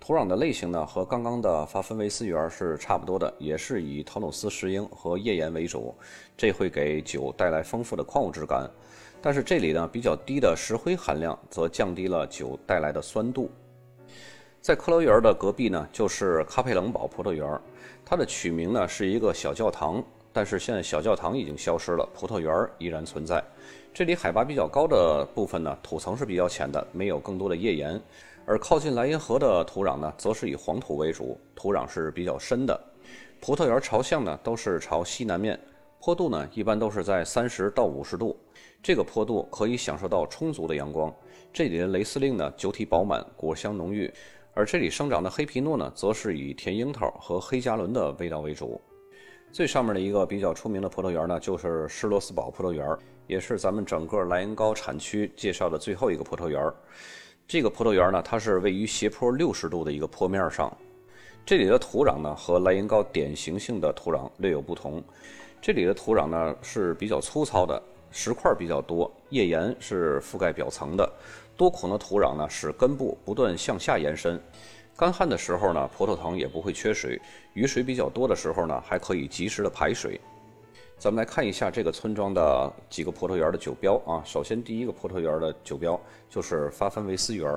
[0.00, 5.94] 土壤的类型呢和刚刚的法芬维斯园是差不多的，也是以陶努斯石英和页岩为主，
[6.36, 8.68] 这会给酒带来丰富的矿物质感。
[9.22, 13.48] 但是这里呢比较低的石灰含量则降低了酒带来的酸度。
[14.60, 17.60] 在克罗园的隔壁呢就是卡佩冷堡葡萄园，
[18.04, 20.02] 它的取名呢是一个小教堂。
[20.38, 23.42] 但是现在小教堂已经消失了，葡萄园依然存在。
[23.92, 27.98] 这里海拔比较高的部分呢，土层是比较浅的，没有更多的页岩；
[28.46, 32.80] 而靠近莱茵河的土壤呢，则是以黄土为主，土壤是比较深的。
[33.40, 35.58] 葡萄园朝向呢都是朝西南面，
[36.00, 38.38] 坡度呢一般都是在三十到五十度，
[38.80, 41.12] 这个坡度可以享受到充足的阳光。
[41.52, 44.08] 这里的雷司令呢，酒体饱满，果香浓郁；
[44.54, 48.80] 而这里生长的黑皮诺呢，则是以甜樱桃和黑加仑的味道为主。
[49.58, 52.96] 最上面的一个比较出名的葡萄园呢，就是施罗斯堡葡萄园，
[53.26, 56.62] 也是咱们整个莱茵高产区介绍的最后一个葡萄园。
[57.48, 60.72] 这个葡萄园呢，它是位于斜坡六十度的一个坡面上。
[61.44, 65.02] 这里的土壤呢，和莱茵高典型性的土壤略有不同。
[65.60, 67.82] 这里的土壤呢是比较粗糙的，
[68.12, 71.12] 石块比较多，页岩是覆盖表层的。
[71.56, 74.40] 多孔的土壤呢，使根部不断向下延伸。
[74.98, 77.16] 干旱的时候呢，葡萄藤也不会缺水；
[77.52, 80.20] 雨水比较多的时候呢，还可以及时的排水。
[80.98, 84.20] 咱们来看一下这个村庄的几个葡萄园的酒标啊。
[84.24, 87.56] 首先，第一个葡萄园的酒标就是发芬维斯园。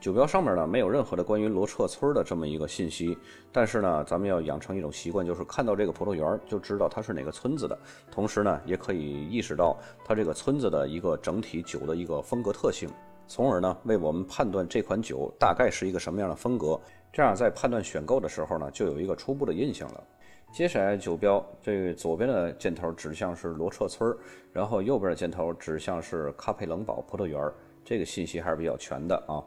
[0.00, 3.18] 酒标上面呢没有任何的关于罗彻村的这么一个信息，
[3.52, 7.78] 但是呢，咱们要养成一种习惯，就是看到这个葡萄园就知道它是哪个村子的。
[8.10, 12.88] 同时呢，也可以意识到它这个村子的一个整体酒的一个风格特性。
[13.34, 16.78] 从而呢，为我们判断这款酒大概是一个什么样的风格，
[17.10, 20.04] 这样在判断选购的时候呢，就有一个初步的印象了。
[20.52, 24.14] 接下来酒标，这左边的箭头指向是罗彻村
[24.52, 29.42] 然后右边的箭头指向是卡佩冷堡葡萄园儿这个信息还是比较全的啊。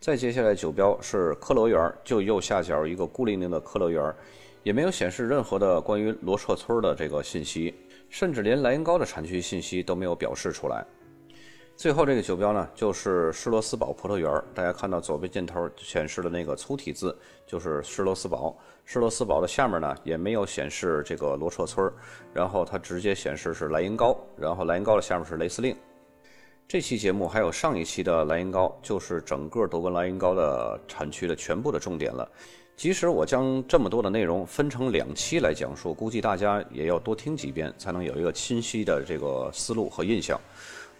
[0.00, 4.16] 再接下来酒标是科罗园儿就右下角一个孤零零的科罗园儿
[4.64, 7.72] 也没有显示任何的关于罗彻村儿的这个信息，
[8.08, 10.84] 甚至连莱茵高的产区信息都没有表示出来。
[11.82, 17.12] 最后这个酒标呢，就是施罗斯堡葡萄园大家看到左边箭头显示的那个粗体字，
[17.44, 18.56] 就是施罗斯堡。
[18.84, 21.92] 施罗斯堡的下面呢，也没有显示这个罗彻村
[22.32, 25.74] 然后它直接显示是莱茵高，然后莱茵高的下面是雷司令。
[26.68, 32.30] 这期节目还有上一期的莱茵高，就是整个德国莱茵高的产区的全部的重点了。
[32.76, 40.40] 即使我将这么多的内容分成两期来讲述，估计大家也要多听几遍，才能有一个清晰的这个思路和印象。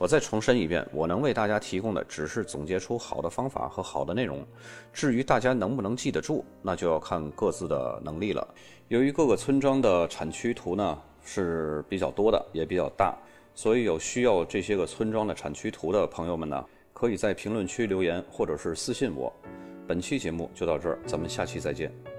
[0.02, 4.44] 我再重申一遍，我能为大家提供的只是总结出好的方法和好的内容。
[4.92, 8.44] 至于大家能不能记得住，那就要看各自的能力了。
[8.88, 13.16] 由于各个村庄的产区图呢是比较多的，也比较大，
[13.54, 19.32] 所以有需要这些个村庄的产区图的朋友们呢，可以在评论区留言或者是私信我。
[19.86, 22.11] 本期节目就到这儿，咱们下期再见。